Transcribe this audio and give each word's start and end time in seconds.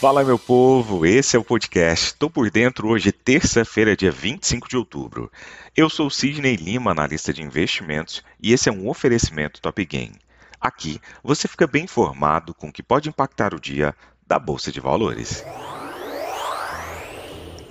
Fala, 0.00 0.24
meu 0.24 0.38
povo, 0.38 1.04
esse 1.04 1.36
é 1.36 1.38
o 1.38 1.44
podcast. 1.44 2.14
Tô 2.14 2.30
por 2.30 2.50
dentro 2.50 2.88
hoje, 2.88 3.12
terça-feira, 3.12 3.94
dia 3.94 4.10
25 4.10 4.66
de 4.66 4.74
outubro. 4.74 5.30
Eu 5.76 5.90
sou 5.90 6.08
Sidney 6.08 6.56
Lima, 6.56 6.92
analista 6.92 7.34
de 7.34 7.42
investimentos, 7.42 8.24
e 8.42 8.54
esse 8.54 8.70
é 8.70 8.72
um 8.72 8.88
oferecimento 8.88 9.60
Top 9.60 9.84
Game. 9.84 10.14
Aqui 10.58 10.98
você 11.22 11.46
fica 11.46 11.66
bem 11.66 11.84
informado 11.84 12.54
com 12.54 12.68
o 12.68 12.72
que 12.72 12.82
pode 12.82 13.10
impactar 13.10 13.52
o 13.52 13.60
dia 13.60 13.94
da 14.26 14.38
Bolsa 14.38 14.72
de 14.72 14.80
Valores. 14.80 15.44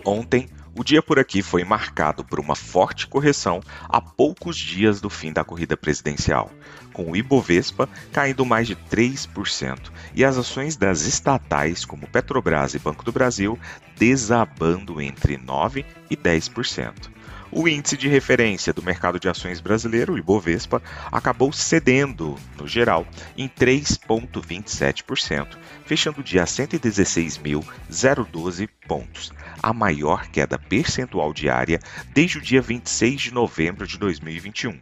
Ontem, 0.05 0.47
o 0.79 0.83
dia 0.83 1.03
por 1.03 1.19
aqui 1.19 1.41
foi 1.41 1.65
marcado 1.65 2.23
por 2.23 2.39
uma 2.39 2.55
forte 2.55 3.05
correção 3.05 3.59
a 3.89 3.99
poucos 3.99 4.55
dias 4.55 5.01
do 5.01 5.09
fim 5.09 5.33
da 5.33 5.43
corrida 5.43 5.75
presidencial, 5.75 6.49
com 6.93 7.11
o 7.11 7.17
Ibovespa 7.17 7.89
caindo 8.13 8.45
mais 8.45 8.65
de 8.65 8.77
3% 8.77 9.77
e 10.15 10.23
as 10.23 10.37
ações 10.37 10.77
das 10.77 11.01
estatais 11.01 11.83
como 11.83 12.07
Petrobras 12.07 12.75
e 12.75 12.79
Banco 12.79 13.03
do 13.03 13.11
Brasil 13.11 13.59
desabando 13.97 15.01
entre 15.01 15.37
9% 15.37 15.83
e 16.09 16.15
10%. 16.15 17.18
O 17.51 17.67
índice 17.67 17.97
de 17.97 18.07
referência 18.07 18.71
do 18.71 18.83
mercado 18.83 19.19
de 19.19 19.27
ações 19.27 19.59
brasileiro, 19.59 20.13
o 20.13 20.19
Ibovespa, 20.19 20.83
acabou 21.11 21.51
cedendo, 21.51 22.35
no 22.55 22.67
geral, 22.67 23.07
em 23.35 23.49
3,27%, 23.49 25.57
fechando 25.83 26.21
o 26.21 26.23
dia 26.23 26.43
a 26.43 26.45
116.012 26.45 28.69
pontos, 28.87 29.33
a 29.63 29.73
maior 29.73 30.27
queda 30.27 30.59
percentual 30.59 31.33
diária 31.33 31.79
desde 32.13 32.37
o 32.37 32.41
dia 32.41 32.61
26 32.61 33.19
de 33.19 33.33
novembro 33.33 33.87
de 33.87 33.97
2021. 33.97 34.79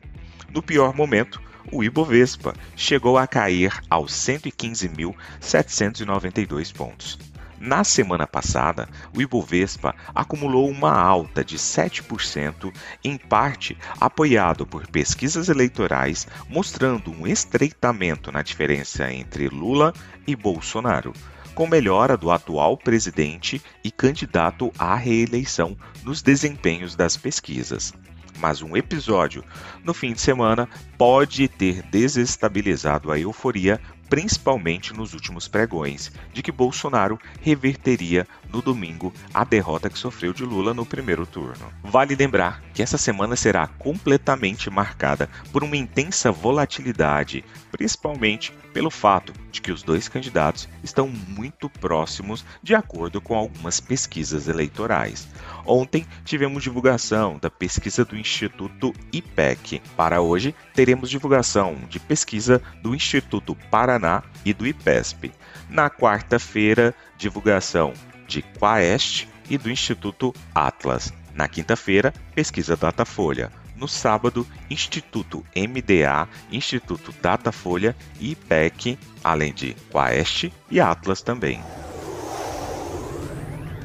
No 0.53 0.61
pior 0.61 0.93
momento, 0.93 1.41
o 1.71 1.81
Ibovespa 1.83 2.53
chegou 2.75 3.17
a 3.17 3.25
cair 3.25 3.71
aos 3.89 4.11
115.792 4.13 6.75
pontos. 6.75 7.17
Na 7.59 7.83
semana 7.83 8.27
passada, 8.27 8.87
o 9.15 9.21
Ibovespa 9.21 9.95
acumulou 10.13 10.69
uma 10.69 10.93
alta 10.93 11.43
de 11.43 11.57
7%, 11.57 12.71
em 13.03 13.17
parte 13.17 13.75
apoiado 13.99 14.65
por 14.65 14.85
pesquisas 14.87 15.49
eleitorais 15.49 16.27
mostrando 16.47 17.11
um 17.11 17.25
estreitamento 17.25 18.31
na 18.31 18.43
diferença 18.43 19.11
entre 19.11 19.49
Lula 19.49 19.91
e 20.27 20.35
Bolsonaro, 20.35 21.13
com 21.55 21.65
melhora 21.65 22.15
do 22.15 22.29
atual 22.29 22.77
presidente 22.77 23.59
e 23.83 23.89
candidato 23.89 24.71
à 24.77 24.95
reeleição 24.95 25.75
nos 26.03 26.21
desempenhos 26.21 26.95
das 26.95 27.17
pesquisas. 27.17 27.91
Mas 28.39 28.61
um 28.61 28.77
episódio 28.77 29.43
no 29.83 29.93
fim 29.93 30.13
de 30.13 30.21
semana 30.21 30.69
pode 30.95 31.47
ter 31.47 31.81
desestabilizado 31.81 33.11
a 33.11 33.19
euforia 33.19 33.81
principalmente 34.09 34.93
nos 34.93 35.13
últimos 35.13 35.47
pregões, 35.47 36.11
de 36.33 36.41
que 36.41 36.51
Bolsonaro 36.51 37.19
reverteria 37.41 38.27
no 38.51 38.61
domingo 38.61 39.13
a 39.33 39.43
derrota 39.43 39.89
que 39.89 39.97
sofreu 39.97 40.33
de 40.33 40.43
Lula 40.43 40.73
no 40.73 40.85
primeiro 40.85 41.25
turno. 41.25 41.71
Vale 41.83 42.15
lembrar 42.15 42.61
que 42.73 42.81
essa 42.81 42.97
semana 42.97 43.35
será 43.35 43.67
completamente 43.67 44.69
marcada 44.69 45.29
por 45.51 45.63
uma 45.63 45.77
intensa 45.77 46.31
volatilidade, 46.31 47.43
principalmente 47.71 48.53
pelo 48.73 48.91
fato 48.91 49.33
de 49.51 49.59
que 49.59 49.71
os 49.71 49.81
dois 49.81 50.07
candidatos 50.07 50.69
estão 50.83 51.07
muito 51.07 51.67
próximos, 51.67 52.45
de 52.61 52.75
acordo 52.75 53.19
com 53.19 53.35
algumas 53.35 53.79
pesquisas 53.79 54.47
eleitorais. 54.47 55.27
Ontem 55.65 56.05
tivemos 56.23 56.61
divulgação 56.61 57.39
da 57.39 57.49
pesquisa 57.49 58.05
do 58.05 58.15
Instituto 58.15 58.93
IPEC. 59.11 59.81
Para 59.95 60.21
hoje, 60.21 60.53
teremos 60.75 61.09
divulgação 61.09 61.75
de 61.89 61.99
pesquisa 61.99 62.61
do 62.83 62.93
Instituto 62.93 63.55
Paraná 63.71 64.21
e 64.45 64.53
do 64.53 64.67
IPESP. 64.67 65.31
Na 65.69 65.89
quarta-feira, 65.89 66.93
divulgação 67.17 67.93
de 68.27 68.41
Quaest 68.41 69.27
e 69.49 69.57
do 69.57 69.71
Instituto 69.71 70.33
Atlas. 70.53 71.13
Na 71.33 71.47
quinta-feira, 71.47 72.13
pesquisa 72.35 72.75
Datafolha. 72.75 73.51
No 73.75 73.87
sábado, 73.87 74.45
Instituto 74.69 75.45
MDA, 75.55 76.27
Instituto 76.51 77.13
Datafolha 77.21 77.95
e 78.19 78.31
IPEC, 78.31 78.97
além 79.23 79.53
de 79.53 79.75
Quaest 79.91 80.51
e 80.69 80.79
Atlas 80.79 81.21
também. 81.21 81.61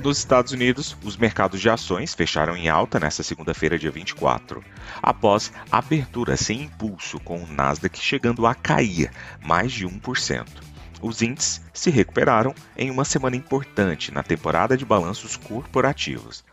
Nos 0.03 0.19
Estados 0.19 0.51
Unidos, 0.51 0.97
os 1.05 1.17
mercados 1.17 1.61
de 1.61 1.71
ações 1.71 2.13
fecharam 2.13 2.57
em 2.57 2.69
alta 2.69 2.99
nesta 2.99 3.23
segunda-feira, 3.23 3.79
dia 3.79 3.91
24, 3.91 4.65
após 5.01 5.53
abertura 5.71 6.37
sem 6.37 6.63
impulso, 6.63 7.21
com 7.21 7.41
o 7.41 7.47
Nasdaq 7.47 7.97
chegando 8.01 8.45
a 8.45 8.53
cair 8.53 9.13
mais 9.41 9.71
de 9.71 9.87
1%. 9.87 10.72
Os 11.03 11.21
índices 11.21 11.61
se 11.75 11.91
recuperaram 11.91 12.55
em 12.77 12.91
uma 12.91 13.05
semana 13.05 13.37
importante 13.37 14.13
na 14.13 14.23
temporada 14.23 14.77
de 14.77 14.85
balanços 14.85 15.37
corporativos. 15.37 16.45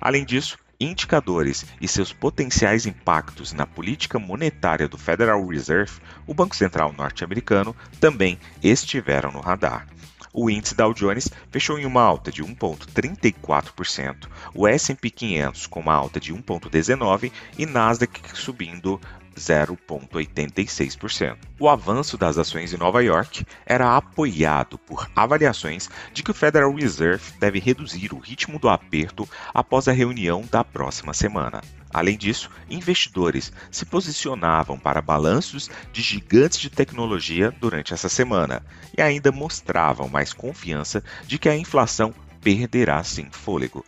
Além 0.00 0.24
disso, 0.24 0.58
indicadores 0.80 1.66
e 1.80 1.86
seus 1.86 2.12
potenciais 2.12 2.86
impactos 2.86 3.52
na 3.52 3.66
política 3.66 4.18
monetária 4.18 4.88
do 4.88 4.96
Federal 4.96 5.46
Reserve, 5.46 6.00
o 6.26 6.32
Banco 6.32 6.56
Central 6.56 6.92
norte-americano, 6.96 7.76
também 8.00 8.38
estiveram 8.62 9.30
no 9.30 9.40
radar 9.40 9.86
o 10.32 10.48
índice 10.48 10.74
Dow 10.74 10.94
Jones 10.94 11.28
fechou 11.50 11.78
em 11.78 11.84
uma 11.84 12.02
alta 12.02 12.30
de 12.30 12.44
1,34%, 12.44 14.28
o 14.54 14.68
S&P 14.68 15.10
500 15.10 15.66
com 15.66 15.80
uma 15.80 15.94
alta 15.94 16.20
de 16.20 16.32
1,19% 16.32 17.32
e 17.58 17.66
Nasdaq 17.66 18.20
subindo 18.34 19.00
0,86%. 19.38 21.36
O 21.58 21.68
avanço 21.68 22.18
das 22.18 22.36
ações 22.38 22.72
em 22.72 22.76
Nova 22.76 23.02
York 23.02 23.44
era 23.64 23.96
apoiado 23.96 24.76
por 24.78 25.10
avaliações 25.14 25.88
de 26.12 26.22
que 26.22 26.30
o 26.30 26.34
Federal 26.34 26.74
Reserve 26.74 27.32
deve 27.38 27.58
reduzir 27.58 28.12
o 28.12 28.18
ritmo 28.18 28.58
do 28.58 28.68
aperto 28.68 29.28
após 29.54 29.88
a 29.88 29.92
reunião 29.92 30.44
da 30.50 30.62
próxima 30.62 31.14
semana. 31.14 31.60
Além 31.92 32.18
disso, 32.18 32.50
investidores 32.68 33.52
se 33.70 33.86
posicionavam 33.86 34.78
para 34.78 35.00
balanços 35.00 35.70
de 35.92 36.02
gigantes 36.02 36.60
de 36.60 36.68
tecnologia 36.68 37.50
durante 37.50 37.94
essa 37.94 38.08
semana 38.08 38.62
e 38.96 39.00
ainda 39.00 39.32
mostravam 39.32 40.08
mais 40.08 40.32
confiança 40.32 41.02
de 41.26 41.38
que 41.38 41.48
a 41.48 41.56
inflação 41.56 42.12
perderá 42.40 43.02
sim 43.02 43.28
fôlego. 43.30 43.84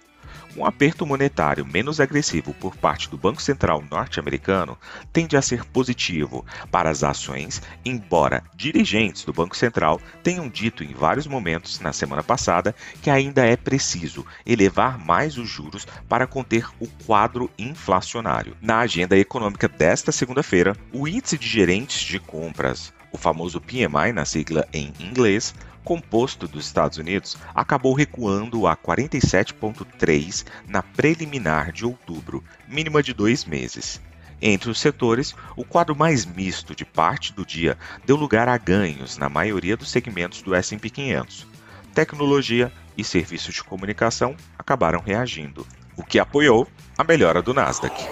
Um 0.56 0.64
aperto 0.64 1.06
monetário 1.06 1.64
menos 1.64 2.00
agressivo 2.00 2.52
por 2.54 2.76
parte 2.76 3.08
do 3.08 3.16
Banco 3.16 3.40
Central 3.40 3.82
norte-americano 3.90 4.76
tende 5.12 5.36
a 5.36 5.42
ser 5.42 5.64
positivo 5.64 6.44
para 6.70 6.90
as 6.90 7.02
ações, 7.02 7.62
embora 7.84 8.42
dirigentes 8.54 9.24
do 9.24 9.32
Banco 9.32 9.56
Central 9.56 10.00
tenham 10.22 10.48
dito 10.48 10.82
em 10.82 10.92
vários 10.92 11.26
momentos 11.26 11.80
na 11.80 11.92
semana 11.92 12.22
passada 12.22 12.74
que 13.00 13.10
ainda 13.10 13.44
é 13.44 13.56
preciso 13.56 14.26
elevar 14.44 14.98
mais 14.98 15.38
os 15.38 15.48
juros 15.48 15.86
para 16.08 16.26
conter 16.26 16.66
o 16.78 16.86
quadro 17.04 17.50
inflacionário. 17.58 18.56
Na 18.60 18.80
agenda 18.80 19.16
econômica 19.16 19.68
desta 19.68 20.12
segunda-feira, 20.12 20.76
o 20.92 21.06
índice 21.06 21.38
de 21.38 21.48
gerentes 21.48 22.00
de 22.02 22.18
compras, 22.18 22.92
o 23.12 23.18
famoso 23.18 23.60
PMI 23.60 24.12
na 24.12 24.24
sigla 24.24 24.66
em 24.72 24.92
inglês, 25.00 25.54
composto 25.84 26.46
dos 26.46 26.66
Estados 26.66 26.98
Unidos 26.98 27.36
acabou 27.54 27.94
recuando 27.94 28.66
a 28.66 28.76
47,3 28.76 30.46
na 30.68 30.82
preliminar 30.82 31.72
de 31.72 31.84
outubro, 31.84 32.44
mínima 32.68 33.02
de 33.02 33.12
dois 33.12 33.44
meses. 33.44 34.00
Entre 34.42 34.70
os 34.70 34.80
setores, 34.80 35.34
o 35.54 35.64
quadro 35.64 35.94
mais 35.94 36.24
misto 36.24 36.74
de 36.74 36.84
parte 36.84 37.32
do 37.32 37.44
dia 37.44 37.76
deu 38.06 38.16
lugar 38.16 38.48
a 38.48 38.56
ganhos 38.56 39.18
na 39.18 39.28
maioria 39.28 39.76
dos 39.76 39.90
segmentos 39.90 40.40
do 40.40 40.54
S&P 40.54 40.88
500. 40.88 41.46
Tecnologia 41.94 42.72
e 42.96 43.04
serviços 43.04 43.54
de 43.54 43.62
comunicação 43.62 44.34
acabaram 44.58 45.00
reagindo, 45.00 45.66
o 45.96 46.02
que 46.02 46.18
apoiou 46.18 46.66
a 46.96 47.04
melhora 47.04 47.42
do 47.42 47.52
Nasdaq. 47.52 48.02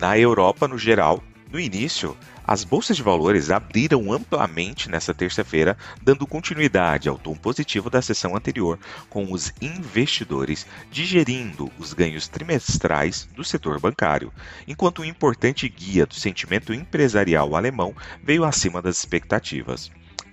Na 0.00 0.18
Europa, 0.18 0.66
no 0.66 0.78
geral, 0.78 1.22
no 1.50 1.60
início, 1.60 2.16
as 2.48 2.64
bolsas 2.64 2.96
de 2.96 3.02
valores 3.02 3.50
abriram 3.50 4.10
amplamente 4.10 4.88
nesta 4.88 5.12
terça-feira, 5.12 5.76
dando 6.00 6.26
continuidade 6.26 7.06
ao 7.06 7.18
tom 7.18 7.34
positivo 7.34 7.90
da 7.90 8.00
sessão 8.00 8.34
anterior, 8.34 8.78
com 9.10 9.30
os 9.30 9.52
investidores 9.60 10.66
digerindo 10.90 11.70
os 11.78 11.92
ganhos 11.92 12.26
trimestrais 12.26 13.28
do 13.36 13.44
setor 13.44 13.78
bancário, 13.78 14.32
enquanto 14.66 15.02
um 15.02 15.04
importante 15.04 15.68
guia 15.68 16.06
do 16.06 16.14
sentimento 16.14 16.72
empresarial 16.72 17.54
alemão 17.54 17.94
veio 18.24 18.46
acima 18.46 18.80
das 18.80 18.96
expectativas. 18.96 19.90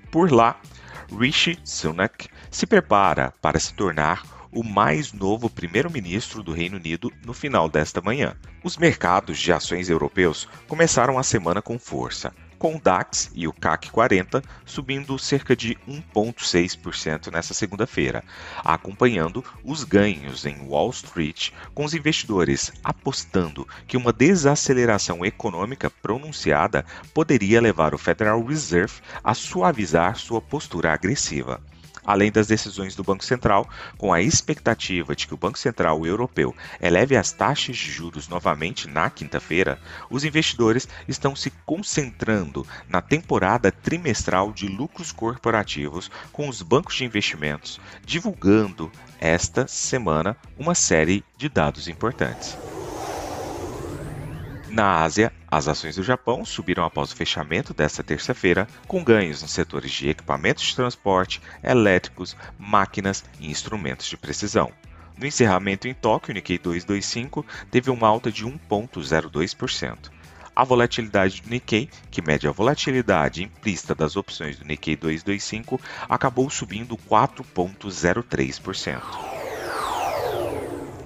Por 0.10 0.32
lá, 0.32 0.58
Rishi 1.20 1.60
Sunak 1.66 2.30
se 2.50 2.66
prepara 2.66 3.34
para 3.42 3.60
se 3.60 3.74
tornar 3.74 4.35
o 4.56 4.64
mais 4.64 5.12
novo 5.12 5.50
primeiro-ministro 5.50 6.42
do 6.42 6.54
Reino 6.54 6.78
Unido 6.78 7.12
no 7.26 7.34
final 7.34 7.68
desta 7.68 8.02
manhã. 8.02 8.36
Os 8.64 8.78
mercados 8.78 9.38
de 9.38 9.52
ações 9.52 9.90
europeus 9.90 10.48
começaram 10.66 11.20
a 11.20 11.24
semana 11.24 11.62
com 11.62 11.78
força, 11.78 12.34
com 12.58 12.78
o 12.78 12.82
DAX 12.82 13.30
e 13.36 13.48
o 13.48 13.54
CAC 13.54 13.92
40 13.92 14.42
subindo 14.66 15.20
cerca 15.20 15.56
de 15.56 15.78
1,6% 15.88 17.32
nesta 17.32 17.54
segunda-feira, 17.54 18.24
acompanhando 18.64 19.44
os 19.64 19.84
ganhos 19.84 20.46
em 20.46 20.62
Wall 20.62 20.90
Street, 20.90 21.52
com 21.74 21.84
os 21.84 21.94
investidores 21.94 22.72
apostando 22.82 23.68
que 23.86 23.98
uma 23.98 24.14
desaceleração 24.14 25.26
econômica 25.26 25.90
pronunciada 25.90 26.86
poderia 27.14 27.60
levar 27.60 27.94
o 27.94 27.98
Federal 27.98 28.42
Reserve 28.42 29.02
a 29.22 29.34
suavizar 29.34 30.16
sua 30.16 30.42
postura 30.42 30.94
agressiva. 30.94 31.62
Além 32.06 32.32
das 32.32 32.48
decisões 32.48 32.96
do 32.96 33.04
Banco 33.04 33.26
Central, 33.26 33.68
com 33.98 34.14
a 34.14 34.22
expectativa 34.22 35.16
de 35.16 35.28
que 35.28 35.34
o 35.34 35.38
Banco 35.38 35.58
Central 35.58 36.06
Europeu 36.06 36.56
eleve 36.82 37.16
as 37.16 37.32
taxas 37.32 37.78
de 37.78 37.92
juros 37.92 38.28
novamente 38.28 38.88
na 38.88 39.10
quinta-feira, 39.10 39.80
os 40.10 40.24
investidores 40.24 40.88
estão 41.08 41.36
se 41.36 41.52
concentrando 41.66 42.66
na 42.88 43.02
temporada 43.02 43.72
trimestral 43.72 44.52
de 44.52 44.68
lucros 44.68 45.12
corporativos 45.12 46.12
com 46.32 46.48
os 46.48 46.62
bancos 46.62 46.96
de 46.96 47.06
investimentos, 47.06 47.80
divulgando 48.06 48.92
esta 49.20 49.68
semana 49.68 50.38
uma 50.58 50.76
série 50.76 51.24
de 51.38 51.50
dados 51.50 51.88
importantes. 51.88 52.58
Na 54.76 55.04
Ásia, 55.04 55.32
as 55.50 55.70
ações 55.70 55.96
do 55.96 56.04
Japão 56.04 56.44
subiram 56.44 56.84
após 56.84 57.10
o 57.10 57.16
fechamento 57.16 57.74
desta 57.74 58.04
terça-feira, 58.04 58.68
com 58.90 59.02
ganhos 59.02 59.42
nos 59.42 59.52
setores 59.52 59.90
de 59.90 60.10
equipamentos 60.10 60.66
de 60.66 60.76
transporte, 60.76 61.42
elétricos, 61.64 62.36
máquinas 62.60 63.24
e 63.40 63.50
instrumentos 63.50 64.06
de 64.06 64.18
precisão. 64.18 64.70
No 65.18 65.26
encerramento 65.26 65.88
em 65.88 65.94
Tóquio, 65.94 66.32
o 66.32 66.34
Nikkei 66.34 66.58
225 66.58 67.46
teve 67.72 67.90
uma 67.90 68.06
alta 68.06 68.30
de 68.30 68.46
1,02%. 68.46 70.12
A 70.54 70.64
volatilidade 70.66 71.42
do 71.42 71.50
Nikkei, 71.50 71.90
que 72.12 72.22
mede 72.22 72.46
a 72.46 72.52
volatilidade 72.52 73.44
implícita 73.44 73.96
das 73.96 74.18
opções 74.18 74.58
do 74.58 74.66
Nikkei 74.66 74.98
225, 74.98 75.80
acabou 76.10 76.50
subindo 76.50 76.98
4,03%. 76.98 79.02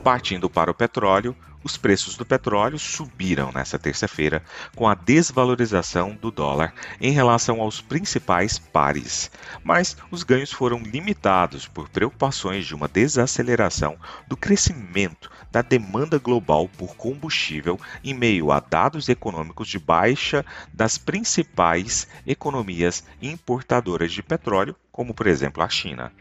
Partindo 0.03 0.49
para 0.49 0.71
o 0.71 0.73
petróleo, 0.73 1.35
os 1.63 1.77
preços 1.77 2.15
do 2.15 2.25
petróleo 2.25 2.79
subiram 2.79 3.51
nesta 3.51 3.77
terça-feira 3.77 4.41
com 4.75 4.87
a 4.87 4.95
desvalorização 4.95 6.15
do 6.15 6.31
dólar 6.31 6.73
em 7.01 7.11
relação 7.11 7.61
aos 7.61 7.81
principais 7.81 8.57
pares, 8.57 9.31
mas 9.63 9.97
os 10.09 10.23
ganhos 10.23 10.51
foram 10.51 10.79
limitados 10.79 11.67
por 11.67 11.89
preocupações 11.89 12.65
de 12.65 12.73
uma 12.73 12.87
desaceleração 12.87 13.97
do 14.27 14.37
crescimento 14.37 15.29
da 15.51 15.61
demanda 15.61 16.17
global 16.17 16.69
por 16.77 16.95
combustível 16.95 17.79
em 18.03 18.13
meio 18.13 18.51
a 18.51 18.59
dados 18.59 19.09
econômicos 19.09 19.67
de 19.67 19.79
baixa 19.79 20.45
das 20.73 20.97
principais 20.97 22.07
economias 22.25 23.03
importadoras 23.21 24.11
de 24.11 24.21
petróleo, 24.21 24.75
como 24.91 25.13
por 25.13 25.27
exemplo 25.27 25.63
a 25.63 25.69
China. 25.69 26.11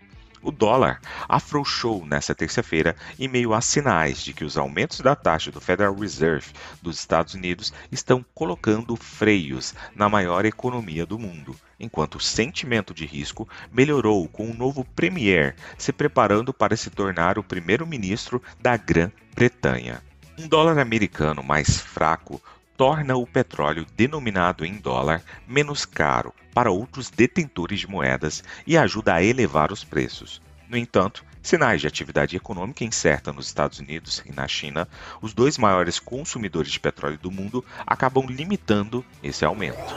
O 0.42 0.50
dólar 0.50 1.00
afrouxou 1.28 2.06
nesta 2.06 2.34
terça-feira 2.34 2.94
em 3.18 3.28
meio 3.28 3.52
a 3.52 3.60
sinais 3.60 4.22
de 4.22 4.32
que 4.32 4.44
os 4.44 4.56
aumentos 4.56 5.00
da 5.00 5.16
taxa 5.16 5.50
do 5.50 5.60
Federal 5.60 5.94
Reserve 5.94 6.52
dos 6.80 6.98
Estados 6.98 7.34
Unidos 7.34 7.72
estão 7.90 8.24
colocando 8.34 8.96
freios 8.96 9.74
na 9.94 10.08
maior 10.08 10.44
economia 10.44 11.04
do 11.04 11.18
mundo, 11.18 11.56
enquanto 11.78 12.16
o 12.16 12.20
sentimento 12.20 12.94
de 12.94 13.04
risco 13.04 13.48
melhorou 13.72 14.28
com 14.28 14.50
o 14.50 14.54
novo 14.54 14.84
Premier 14.84 15.56
se 15.76 15.92
preparando 15.92 16.52
para 16.52 16.76
se 16.76 16.90
tornar 16.90 17.38
o 17.38 17.42
primeiro-ministro 17.42 18.42
da 18.60 18.76
Grã-Bretanha. 18.76 20.02
Um 20.38 20.46
dólar 20.46 20.78
americano 20.78 21.42
mais 21.42 21.80
fraco 21.80 22.40
torna 22.78 23.16
o 23.16 23.26
petróleo 23.26 23.84
denominado 23.96 24.64
em 24.64 24.74
dólar 24.74 25.20
menos 25.48 25.84
caro 25.84 26.32
para 26.54 26.70
outros 26.70 27.10
detentores 27.10 27.80
de 27.80 27.90
moedas 27.90 28.44
e 28.64 28.78
ajuda 28.78 29.14
a 29.14 29.22
elevar 29.22 29.72
os 29.72 29.82
preços. 29.82 30.40
No 30.68 30.76
entanto, 30.76 31.24
sinais 31.42 31.80
de 31.80 31.88
atividade 31.88 32.36
econômica 32.36 32.84
incerta 32.84 33.32
nos 33.32 33.48
Estados 33.48 33.80
Unidos 33.80 34.22
e 34.24 34.32
na 34.32 34.46
China, 34.46 34.86
os 35.20 35.34
dois 35.34 35.58
maiores 35.58 35.98
consumidores 35.98 36.70
de 36.70 36.78
petróleo 36.78 37.18
do 37.18 37.32
mundo, 37.32 37.64
acabam 37.84 38.26
limitando 38.28 39.04
esse 39.24 39.44
aumento. 39.44 39.96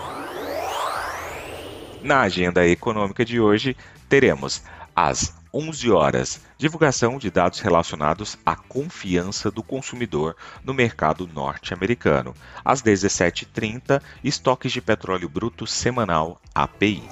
Na 2.02 2.22
agenda 2.22 2.68
econômica 2.68 3.24
de 3.24 3.40
hoje, 3.40 3.78
teremos 4.10 4.64
as 4.96 5.36
11 5.54 5.92
horas. 5.92 6.42
Divulgação 6.58 7.18
de 7.18 7.30
dados 7.30 7.60
relacionados 7.60 8.38
à 8.46 8.56
confiança 8.56 9.52
do 9.52 9.62
consumidor 9.62 10.36
no 10.64 10.74
mercado 10.74 11.28
norte-americano. 11.28 12.34
Às 12.64 12.82
17h30, 12.82 14.02
estoques 14.24 14.72
de 14.72 14.82
petróleo 14.82 15.28
bruto 15.28 15.68
semanal 15.68 16.40
API. 16.56 17.04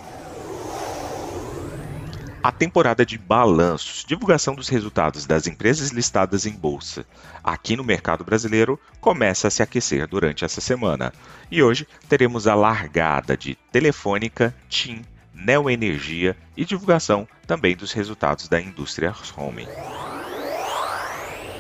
A 2.42 2.54
temporada 2.54 3.06
de 3.06 3.18
balanços, 3.18 4.06
divulgação 4.08 4.56
dos 4.56 4.70
resultados 4.70 5.26
das 5.26 5.46
empresas 5.46 5.90
listadas 5.90 6.46
em 6.46 6.54
bolsa 6.54 7.06
aqui 7.44 7.76
no 7.76 7.84
mercado 7.84 8.24
brasileiro, 8.24 8.80
começa 9.02 9.50
a 9.50 9.52
se 9.52 9.62
aquecer 9.62 10.08
durante 10.08 10.46
essa 10.46 10.62
semana. 10.62 11.12
E 11.52 11.62
hoje 11.62 11.86
teremos 12.08 12.48
a 12.48 12.56
largada 12.56 13.36
de 13.36 13.56
Telefônica, 13.74 14.56
TIM, 14.70 15.04
Neoenergia 15.34 16.38
e 16.56 16.64
divulgação 16.64 17.28
também 17.50 17.76
dos 17.76 17.92
resultados 17.94 18.48
da 18.48 18.62
indústria 18.62 19.12
home. 19.36 19.68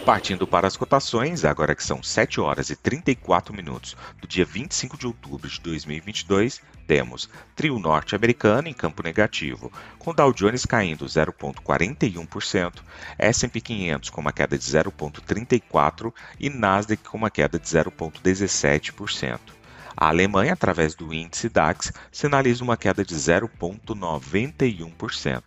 Partindo 0.06 0.46
para 0.46 0.68
as 0.68 0.78
cotações, 0.78 1.44
agora 1.44 1.74
que 1.74 1.84
são 1.84 2.04
7 2.04 2.40
horas 2.40 2.70
e 2.70 2.76
34 2.76 3.52
minutos 3.56 3.98
do 4.22 4.28
dia 4.28 4.46
25 4.46 4.96
de 4.96 5.08
outubro 5.08 5.50
de 5.50 5.60
2022, 5.60 6.62
temos 6.86 7.28
trio 7.56 7.80
norte-americano 7.80 8.68
em 8.68 8.74
campo 8.74 9.02
negativo, 9.02 9.74
com 9.98 10.14
Dow 10.14 10.32
Jones 10.32 10.64
caindo 10.64 11.08
0,41%, 11.08 12.84
S&P 13.18 13.60
500 13.60 14.12
com 14.12 14.22
uma 14.22 14.32
queda 14.32 14.60
de 14.60 14.64
0,34% 14.64 16.14
e 16.40 16.52
Nasdaq 16.52 17.02
com 17.04 17.18
uma 17.18 17.32
queda 17.32 17.58
de 17.58 17.68
0,17%. 17.68 19.59
A 20.02 20.08
Alemanha, 20.08 20.54
através 20.54 20.96
do 20.96 21.14
índice 21.14 21.50
DAX, 21.50 21.92
sinaliza 22.10 22.64
uma 22.64 22.78
queda 22.78 23.04
de 23.04 23.14
0,91%. 23.14 25.44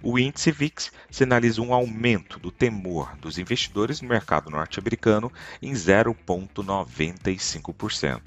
O 0.00 0.16
índice 0.16 0.52
VIX 0.52 0.92
sinaliza 1.10 1.60
um 1.60 1.74
aumento 1.74 2.38
do 2.38 2.52
temor 2.52 3.16
dos 3.16 3.36
investidores 3.36 4.00
no 4.00 4.08
mercado 4.08 4.48
norte-americano 4.48 5.32
em 5.60 5.72
0,95%. 5.72 8.22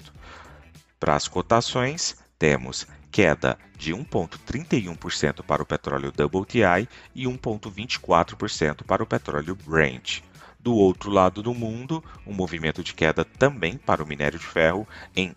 Para 0.98 1.16
as 1.16 1.26
cotações, 1.26 2.14
temos 2.38 2.86
queda 3.10 3.56
de 3.74 3.94
1,31% 3.94 5.42
para 5.42 5.62
o 5.62 5.66
petróleo 5.66 6.10
WTI 6.10 6.86
e 7.14 7.24
1,24% 7.24 8.84
para 8.84 9.02
o 9.02 9.06
petróleo 9.06 9.56
Brent. 9.56 10.20
Do 10.62 10.74
outro 10.74 11.10
lado 11.10 11.42
do 11.42 11.54
mundo, 11.54 12.04
um 12.26 12.34
movimento 12.34 12.84
de 12.84 12.92
queda 12.92 13.24
também 13.24 13.78
para 13.78 14.02
o 14.02 14.06
minério 14.06 14.38
de 14.38 14.44
ferro 14.44 14.86
em 15.16 15.34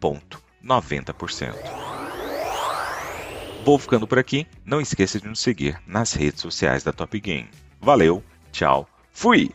1,90%. 0.00 1.54
Vou 3.64 3.78
ficando 3.78 4.06
por 4.06 4.18
aqui. 4.18 4.46
Não 4.64 4.80
esqueça 4.80 5.20
de 5.20 5.28
nos 5.28 5.40
seguir 5.40 5.80
nas 5.86 6.12
redes 6.12 6.40
sociais 6.40 6.82
da 6.82 6.92
Top 6.92 7.18
Game. 7.20 7.48
Valeu, 7.80 8.24
tchau, 8.50 8.88
fui! 9.12 9.52